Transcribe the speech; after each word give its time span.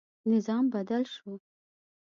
نظام 0.31 0.65
بدل 0.73 1.03
شو. 1.13 1.31